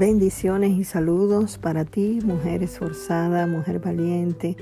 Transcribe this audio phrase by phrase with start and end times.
[0.00, 4.56] Bendiciones y saludos para ti, mujer esforzada, mujer valiente,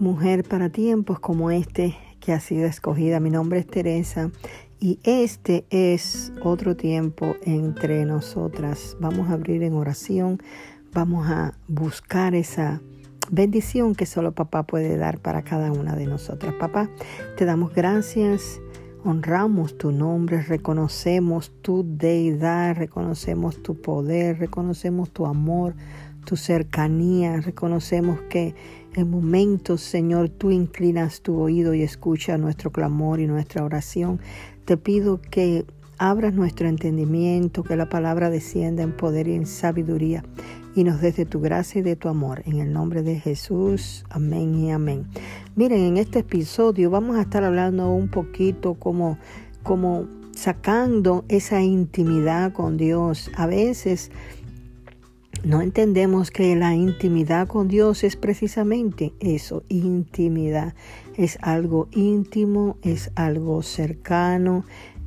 [0.00, 3.20] mujer para tiempos como este que ha sido escogida.
[3.20, 4.32] Mi nombre es Teresa
[4.80, 8.96] y este es otro tiempo entre nosotras.
[8.98, 10.42] Vamos a abrir en oración,
[10.92, 12.80] vamos a buscar esa
[13.30, 16.54] bendición que solo papá puede dar para cada una de nosotras.
[16.54, 16.90] Papá,
[17.36, 18.58] te damos gracias
[19.04, 25.74] honramos tu nombre, reconocemos tu deidad, reconocemos tu poder, reconocemos tu amor,
[26.24, 28.54] tu cercanía, reconocemos que
[28.94, 34.20] en momentos, Señor, tú inclinas tu oído y escuchas nuestro clamor y nuestra oración.
[34.64, 35.66] Te pido que
[36.10, 40.22] abras nuestro entendimiento, que la palabra descienda en poder y en sabiduría
[40.74, 42.42] y nos des de tu gracia y de tu amor.
[42.44, 45.06] En el nombre de Jesús, amén y amén.
[45.56, 49.18] Miren, en este episodio vamos a estar hablando un poquito como,
[49.62, 53.30] como sacando esa intimidad con Dios.
[53.34, 54.10] A veces
[55.42, 60.74] no entendemos que la intimidad con Dios es precisamente eso, intimidad.
[61.16, 64.64] Es algo íntimo, es algo cercano,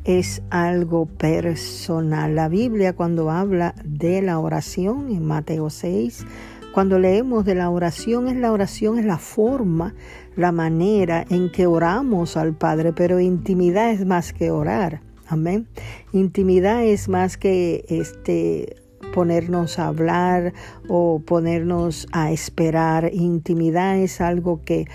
[0.07, 2.33] es algo personal.
[2.33, 6.25] La Biblia cuando habla de la oración en Mateo 6,
[6.73, 9.95] cuando leemos de la oración, es la oración, es la forma,
[10.37, 15.01] la manera en que oramos al Padre, pero intimidad es más que orar.
[15.27, 15.67] Amén.
[16.13, 18.77] Intimidad es más que este
[19.13, 20.53] ponernos a hablar
[20.87, 23.09] o ponernos a esperar.
[23.13, 24.87] Intimidad es algo que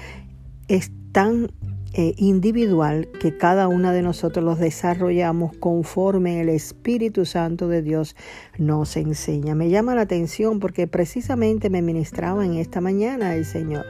[0.69, 1.51] es tan
[1.95, 8.17] eh, individual que cada una de nosotros los desarrollamos conforme el Espíritu Santo de Dios
[8.57, 9.55] nos enseña.
[9.55, 13.85] Me llama la atención porque precisamente me ministraba en esta mañana el Señor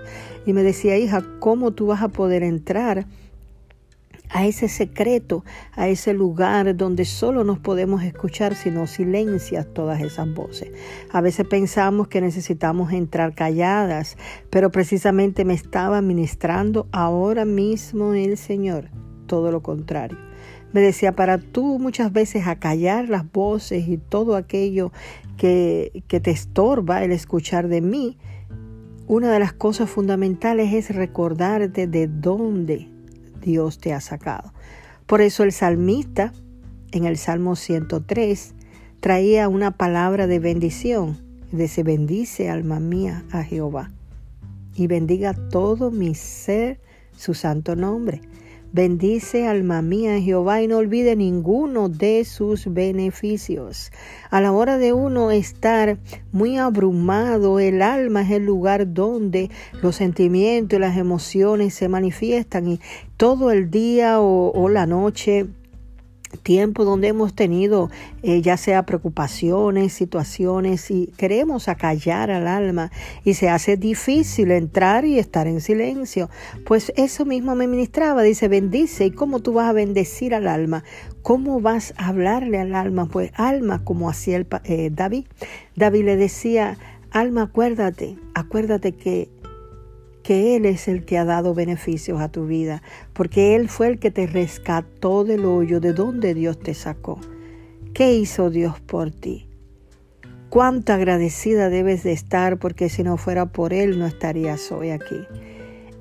[0.46, 3.06] y me decía, hija, ¿cómo tú vas a poder entrar?
[4.32, 10.00] A ese secreto, a ese lugar donde solo nos podemos escuchar si no silencias todas
[10.00, 10.70] esas voces.
[11.12, 14.16] A veces pensamos que necesitamos entrar calladas,
[14.50, 18.88] pero precisamente me estaba ministrando ahora mismo el Señor,
[19.26, 20.18] todo lo contrario.
[20.72, 24.90] Me decía, para tú muchas veces acallar las voces y todo aquello
[25.36, 28.16] que, que te estorba el escuchar de mí,
[29.06, 32.91] una de las cosas fundamentales es recordarte de dónde
[33.42, 34.52] Dios te ha sacado.
[35.06, 36.32] Por eso el salmista
[36.92, 38.54] en el Salmo 103
[39.00, 41.18] traía una palabra de bendición.
[41.68, 43.90] se bendice alma mía a Jehová
[44.74, 46.80] y bendiga todo mi ser
[47.16, 48.22] su santo nombre.
[48.74, 53.92] Bendice alma mía Jehová y no olvide ninguno de sus beneficios.
[54.30, 55.98] A la hora de uno estar
[56.32, 59.50] muy abrumado, el alma es el lugar donde
[59.82, 62.80] los sentimientos y las emociones se manifiestan y
[63.18, 65.48] todo el día o, o la noche
[66.38, 67.90] tiempo donde hemos tenido
[68.22, 72.90] eh, ya sea preocupaciones, situaciones y queremos acallar al alma
[73.24, 76.30] y se hace difícil entrar y estar en silencio.
[76.66, 79.06] Pues eso mismo me ministraba, dice, bendice.
[79.06, 80.84] ¿Y cómo tú vas a bendecir al alma?
[81.22, 83.06] ¿Cómo vas a hablarle al alma?
[83.06, 85.26] Pues alma, como hacía el, eh, David.
[85.76, 86.78] David le decía,
[87.10, 89.30] alma, acuérdate, acuérdate que
[90.22, 93.98] que Él es el que ha dado beneficios a tu vida, porque Él fue el
[93.98, 97.18] que te rescató del hoyo de donde Dios te sacó.
[97.94, 99.48] ¿Qué hizo Dios por ti?
[100.48, 105.26] Cuánto agradecida debes de estar, porque si no fuera por Él no estarías hoy aquí.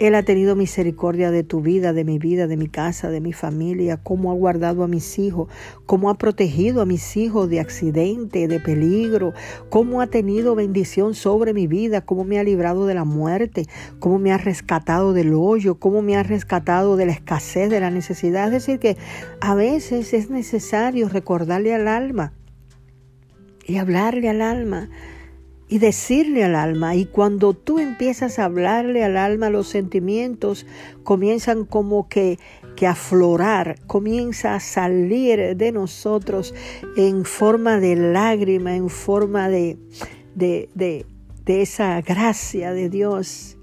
[0.01, 3.33] Él ha tenido misericordia de tu vida, de mi vida, de mi casa, de mi
[3.33, 5.47] familia, cómo ha guardado a mis hijos,
[5.85, 9.35] cómo ha protegido a mis hijos de accidente, de peligro,
[9.69, 13.67] cómo ha tenido bendición sobre mi vida, cómo me ha librado de la muerte,
[13.99, 17.91] cómo me ha rescatado del hoyo, cómo me ha rescatado de la escasez, de la
[17.91, 18.47] necesidad.
[18.47, 18.97] Es decir, que
[19.39, 22.33] a veces es necesario recordarle al alma
[23.67, 24.89] y hablarle al alma
[25.71, 26.95] y decirle al alma.
[26.95, 30.67] Y cuando tú empiezas a hablarle al alma, los sentimientos
[31.03, 32.37] comienzan como que,
[32.75, 36.53] que aflorar, comienza a salir de nosotros
[36.97, 39.77] en forma de lágrima, en forma de,
[40.35, 41.05] de, de,
[41.45, 43.57] de esa gracia de Dios.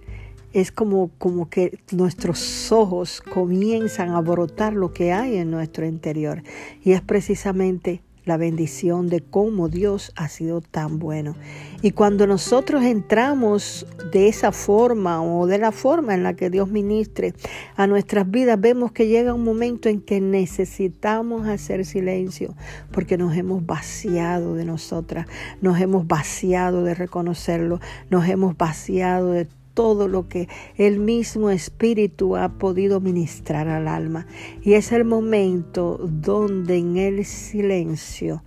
[0.55, 6.43] Es como, como que nuestros ojos comienzan a brotar lo que hay en nuestro interior.
[6.83, 11.35] Y es precisamente la bendición de cómo Dios ha sido tan bueno.
[11.83, 16.69] Y cuando nosotros entramos de esa forma o de la forma en la que Dios
[16.69, 17.33] ministre
[17.75, 22.55] a nuestras vidas, vemos que llega un momento en que necesitamos hacer silencio
[22.93, 25.27] porque nos hemos vaciado de nosotras,
[25.63, 29.47] nos hemos vaciado de reconocerlo, nos hemos vaciado de
[29.79, 34.27] todo lo que el mismo Espíritu ha podido ministrar al alma.
[34.61, 38.43] Y es el momento donde en el silencio,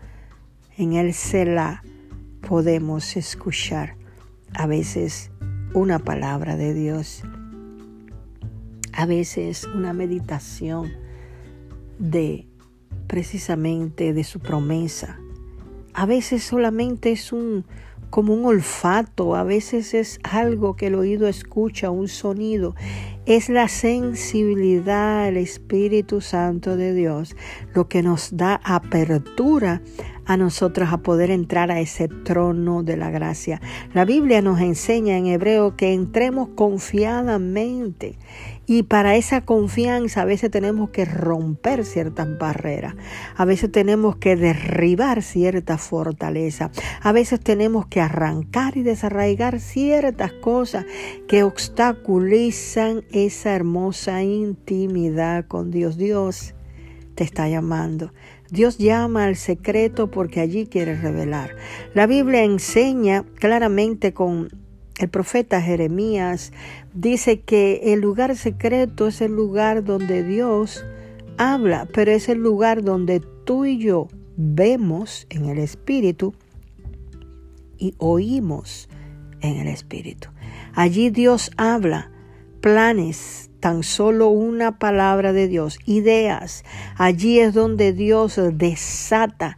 [0.77, 1.83] en el Selah,
[2.45, 3.95] podemos escuchar
[4.53, 5.31] a veces
[5.73, 7.23] una palabra de Dios,
[8.91, 10.91] a veces una meditación
[11.97, 12.45] de
[13.07, 15.17] precisamente de su promesa.
[15.93, 17.63] A veces solamente es un
[18.11, 22.75] como un olfato, a veces es algo que el oído escucha, un sonido.
[23.25, 27.35] Es la sensibilidad al Espíritu Santo de Dios
[27.73, 29.81] lo que nos da apertura
[30.25, 33.61] a nosotros a poder entrar a ese trono de la gracia.
[33.93, 38.17] La Biblia nos enseña en hebreo que entremos confiadamente
[38.65, 42.95] y para esa confianza a veces tenemos que romper ciertas barreras,
[43.35, 46.71] a veces tenemos que derribar cierta fortaleza,
[47.01, 50.85] a veces tenemos que arrancar y desarraigar ciertas cosas
[51.27, 55.97] que obstaculizan esa hermosa intimidad con Dios.
[55.97, 56.53] Dios
[57.15, 58.13] te está llamando.
[58.49, 61.55] Dios llama al secreto porque allí quiere revelar.
[61.93, 64.49] La Biblia enseña claramente con
[64.99, 66.51] el profeta Jeremías
[66.93, 70.85] dice que el lugar secreto es el lugar donde Dios
[71.37, 74.07] habla, pero es el lugar donde tú y yo
[74.37, 76.33] vemos en el Espíritu
[77.77, 78.89] y oímos
[79.41, 80.29] en el Espíritu.
[80.73, 82.11] Allí Dios habla
[82.61, 86.63] planes, tan solo una palabra de Dios, ideas.
[86.97, 89.57] Allí es donde Dios desata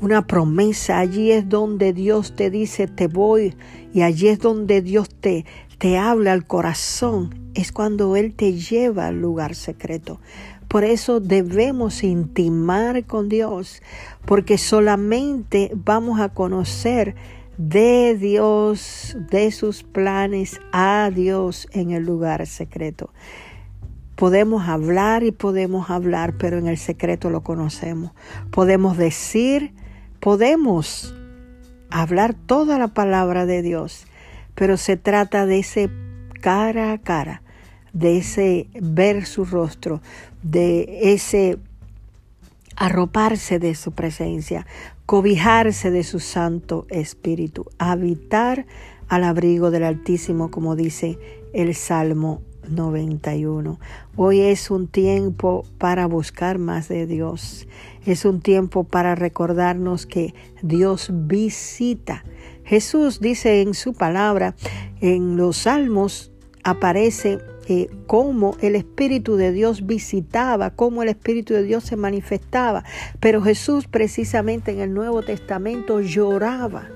[0.00, 0.98] una promesa.
[0.98, 3.54] Allí es donde Dios te dice, te voy.
[3.94, 5.46] Y allí es donde Dios te,
[5.82, 7.50] te habla al corazón.
[7.54, 10.20] Es cuando Él te lleva al lugar secreto.
[10.68, 13.82] Por eso debemos intimar con Dios,
[14.24, 17.16] porque solamente vamos a conocer
[17.58, 23.10] de Dios, de sus planes a Dios en el lugar secreto.
[24.14, 28.12] Podemos hablar y podemos hablar, pero en el secreto lo conocemos.
[28.52, 29.74] Podemos decir
[30.22, 31.12] Podemos
[31.90, 34.06] hablar toda la palabra de Dios,
[34.54, 35.90] pero se trata de ese
[36.40, 37.42] cara a cara,
[37.92, 40.00] de ese ver su rostro,
[40.42, 41.58] de ese
[42.76, 44.66] arroparse de su presencia,
[45.06, 48.66] cobijarse de su Santo Espíritu, habitar
[49.08, 51.18] al abrigo del Altísimo, como dice
[51.52, 53.78] el Salmo 91.
[54.16, 57.66] Hoy es un tiempo para buscar más de Dios.
[58.06, 62.24] Es un tiempo para recordarnos que Dios visita.
[62.72, 64.54] Jesús dice en su palabra,
[65.02, 66.32] en los salmos
[66.64, 67.38] aparece
[67.68, 72.82] eh, cómo el Espíritu de Dios visitaba, cómo el Espíritu de Dios se manifestaba.
[73.20, 76.88] Pero Jesús precisamente en el Nuevo Testamento lloraba,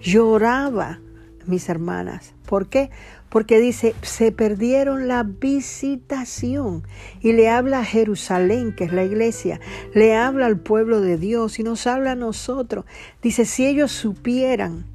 [0.00, 1.00] lloraba,
[1.44, 2.32] mis hermanas.
[2.48, 2.90] ¿Por qué?
[3.28, 6.84] porque dice, se perdieron la visitación.
[7.20, 9.58] Y le habla a Jerusalén, que es la iglesia,
[9.92, 12.84] le habla al pueblo de Dios y nos habla a nosotros.
[13.22, 14.94] Dice, si ellos supieran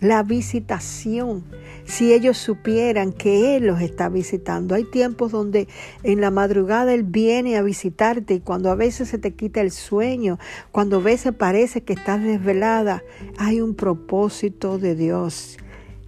[0.00, 1.44] la visitación,
[1.84, 4.74] si ellos supieran que Él los está visitando.
[4.74, 5.68] Hay tiempos donde
[6.02, 9.70] en la madrugada Él viene a visitarte y cuando a veces se te quita el
[9.70, 10.38] sueño,
[10.72, 13.02] cuando a veces parece que estás desvelada,
[13.38, 15.58] hay un propósito de Dios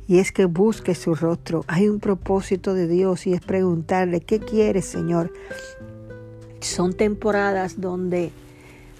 [0.09, 1.65] y es que busque su rostro.
[1.69, 5.33] Hay un propósito de Dios y es preguntarle, ¿qué quieres, Señor?
[6.61, 8.31] Son temporadas donde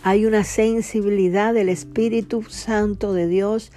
[0.05, 3.71] hay una sensibilidad del Espíritu Santo de Dios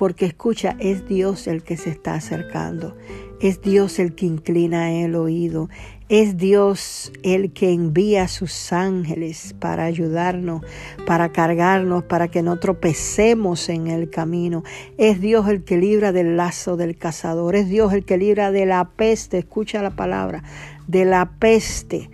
[0.00, 2.96] porque escucha, es Dios el que se está acercando,
[3.38, 5.68] es Dios el que inclina el oído,
[6.08, 10.62] es Dios el que envía a sus ángeles para ayudarnos,
[11.06, 14.64] para cargarnos, para que no tropecemos en el camino.
[14.96, 18.64] Es Dios el que libra del lazo del cazador, es Dios el que libra de
[18.64, 20.42] la peste, escucha la palabra,
[20.86, 22.08] de la peste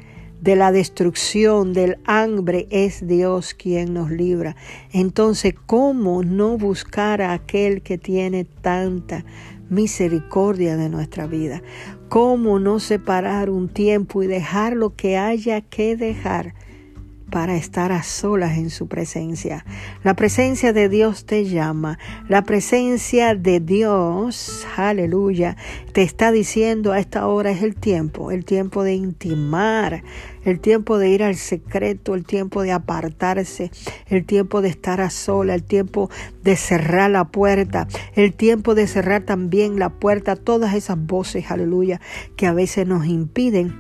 [0.46, 4.54] de la destrucción, del hambre, es Dios quien nos libra.
[4.92, 9.24] Entonces, ¿cómo no buscar a aquel que tiene tanta
[9.70, 11.62] misericordia de nuestra vida?
[12.08, 16.54] ¿Cómo no separar un tiempo y dejar lo que haya que dejar?
[17.30, 19.64] Para estar a solas en su presencia.
[20.04, 21.98] La presencia de Dios te llama.
[22.28, 25.56] La presencia de Dios, aleluya,
[25.92, 30.02] te está diciendo a esta hora es el tiempo, el tiempo de intimar,
[30.44, 33.70] el tiempo de ir al secreto, el tiempo de apartarse,
[34.06, 36.08] el tiempo de estar a sola, el tiempo
[36.42, 42.00] de cerrar la puerta, el tiempo de cerrar también la puerta todas esas voces, aleluya,
[42.36, 43.74] que a veces nos impiden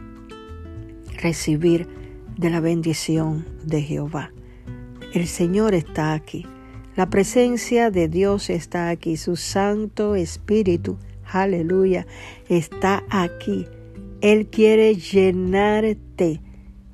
[1.16, 1.95] recibir
[2.36, 4.32] de la bendición de Jehová.
[5.12, 6.46] El Señor está aquí.
[6.96, 9.16] La presencia de Dios está aquí.
[9.16, 12.06] Su Santo Espíritu, aleluya,
[12.48, 13.66] está aquí.
[14.20, 16.40] Él quiere llenarte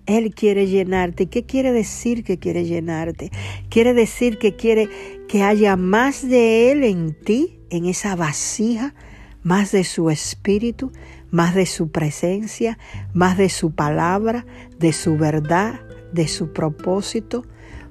[0.06, 1.26] Él quiere llenarte.
[1.26, 3.30] ¿Qué quiere decir que quiere llenarte?
[3.68, 4.88] Quiere decir que quiere
[5.28, 8.94] que haya más de Él en ti, en esa vasija,
[9.42, 10.92] más de su espíritu,
[11.32, 12.78] más de su presencia,
[13.12, 14.46] más de su palabra,
[14.78, 15.80] de su verdad,
[16.12, 17.44] de su propósito,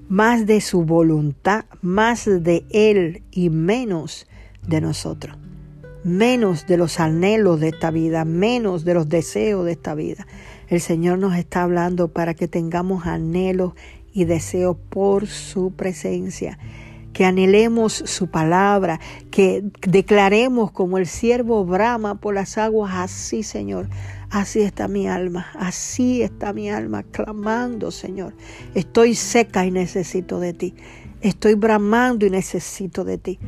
[0.07, 4.27] más de su voluntad, más de Él y menos
[4.65, 5.37] de nosotros,
[6.03, 10.27] menos de los anhelos de esta vida, menos de los deseos de esta vida.
[10.67, 13.73] El Señor nos está hablando para que tengamos anhelos
[14.13, 16.59] y deseos por su presencia
[17.13, 18.99] que anhelemos su palabra,
[19.29, 23.89] que declaremos como el siervo brama por las aguas, así Señor,
[24.29, 28.33] así está mi alma, así está mi alma clamando Señor.
[28.75, 30.75] Estoy seca y necesito de ti,
[31.21, 33.39] estoy bramando y necesito de ti.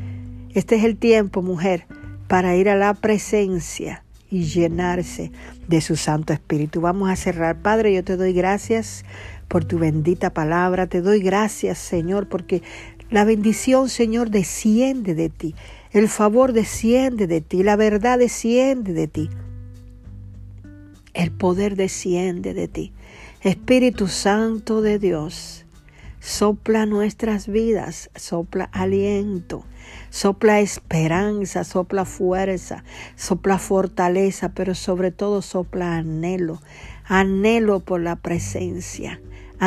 [0.54, 1.88] Este es el tiempo, mujer,
[2.28, 5.32] para ir a la presencia y llenarse
[5.68, 6.82] de su Santo Espíritu.
[6.82, 7.62] Vamos a cerrar.
[7.62, 9.06] Padre, yo te doy gracias
[9.48, 10.88] por tu bendita palabra.
[10.88, 12.64] Te doy gracias, Señor, porque
[13.14, 15.54] la bendición, Señor, desciende de ti.
[15.92, 17.62] El favor desciende de ti.
[17.62, 19.30] La verdad desciende de ti.
[21.14, 22.92] El poder desciende de ti.
[23.42, 25.68] Espíritu Santo de Dios,
[26.20, 29.64] sopla nuestras vidas, sopla aliento,
[30.10, 32.84] sopla esperanza, sopla fuerza,
[33.16, 36.64] sopla fortaleza, pero sobre todo sopla anhelo,
[37.06, 39.20] anhelo por la presencia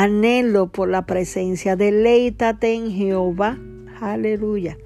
[0.03, 3.57] anhelo por la presencia, deleítate en Jehová,
[3.99, 4.77] aleluya,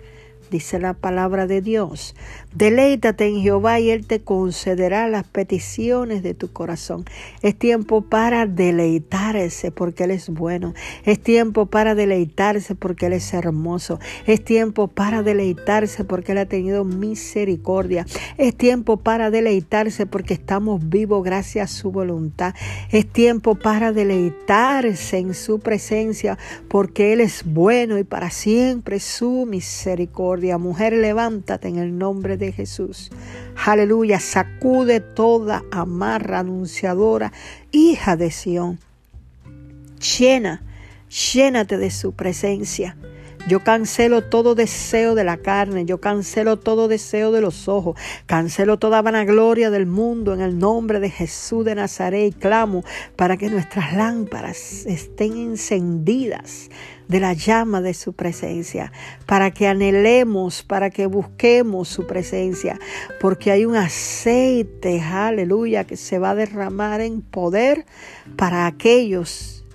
[0.51, 2.13] dice la palabra de Dios.
[2.53, 7.05] Deleítate en Jehová y Él te concederá las peticiones de tu corazón.
[7.41, 10.73] Es tiempo para deleitarse porque Él es bueno.
[11.05, 13.99] Es tiempo para deleitarse porque Él es hermoso.
[14.27, 18.05] Es tiempo para deleitarse porque Él ha tenido misericordia.
[18.37, 22.53] Es tiempo para deleitarse porque estamos vivos gracias a su voluntad.
[22.91, 29.45] Es tiempo para deleitarse en su presencia porque Él es bueno y para siempre su
[29.45, 30.40] misericordia.
[30.57, 33.11] Mujer, levántate en el nombre de Jesús.
[33.65, 37.31] Aleluya, sacude toda amarra anunciadora,
[37.71, 38.79] hija de Sión.
[40.17, 40.63] Llena,
[41.33, 42.97] llénate de su presencia.
[43.47, 48.77] Yo cancelo todo deseo de la carne, yo cancelo todo deseo de los ojos, cancelo
[48.77, 52.83] toda vanagloria del mundo en el nombre de Jesús de Nazaret y clamo
[53.15, 56.69] para que nuestras lámparas estén encendidas
[57.11, 58.93] de la llama de su presencia,
[59.25, 62.79] para que anhelemos, para que busquemos su presencia,
[63.19, 67.85] porque hay un aceite, aleluya, que se va a derramar en poder
[68.37, 69.65] para aquellos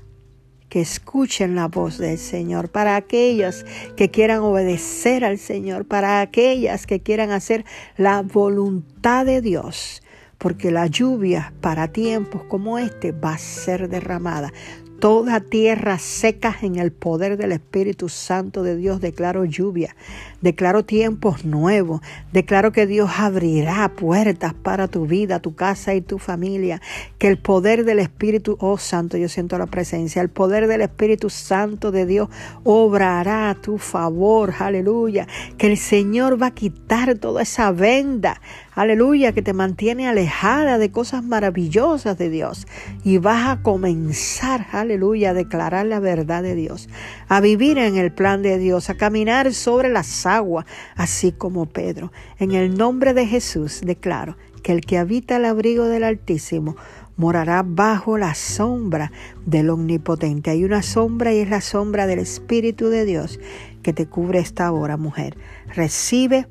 [0.71, 3.67] que escuchen la voz del Señor, para aquellas
[3.97, 7.67] que quieran obedecer al Señor, para aquellas que quieran hacer
[7.99, 10.03] la voluntad de Dios
[10.39, 14.53] porque la lluvia para tiempos como este va a ser derramada
[15.01, 19.01] toda tierra seca en el poder del Espíritu Santo de Dios.
[19.01, 19.97] Declaro lluvia,
[20.41, 22.01] declaro tiempos nuevos,
[22.33, 26.81] declaro que Dios abrirá puertas para tu vida, tu casa y tu familia.
[27.19, 31.31] Que el poder del Espíritu, oh Santo, yo siento la presencia, el poder del Espíritu
[31.31, 32.29] Santo de Dios
[32.65, 35.27] obrará a tu favor, aleluya.
[35.59, 38.41] Que el Señor va a quitar toda esa venda
[38.77, 42.67] aleluya, que te mantiene alejada de cosas maravillosas de Dios.
[43.03, 46.89] Y vas a comenzar, aleluya, a declarar la verdad de Dios,
[47.27, 52.13] a vivir en el plan de Dios, a caminar sobre las aguas, así como Pedro.
[52.39, 56.77] En el nombre de Jesús declaro que el que habita el abrigo del Altísimo
[57.17, 59.11] morará bajo la sombra
[59.47, 60.51] del Omnipotente.
[60.51, 63.41] Hay una sombra y es la sombra del Espíritu de Dios
[63.83, 65.39] que te cubre esta hora, mujer.
[65.75, 66.47] Recibe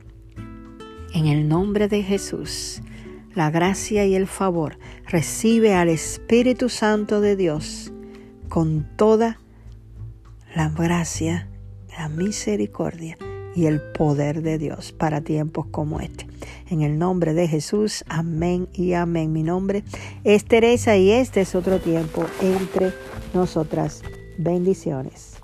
[1.16, 2.82] en el nombre de Jesús,
[3.36, 7.94] la gracia y el favor, recibe al Espíritu Santo de Dios
[8.50, 9.40] con toda
[10.54, 11.48] la gracia,
[11.98, 13.18] la misericordia
[13.56, 16.28] y el poder de Dios para tiempos como este.
[16.70, 19.32] En el nombre de Jesús, amén y amén.
[19.32, 19.86] Mi nombre
[20.26, 22.92] es Teresa y este es otro tiempo entre
[23.34, 24.02] nosotras.
[24.38, 25.35] Bendiciones.